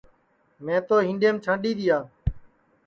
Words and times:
میں 0.65 0.79
تو 0.87 0.95
ہِنڈؔیم 1.07 1.35
چھانڈِی 1.43 1.71
دِؔیا 1.77 1.97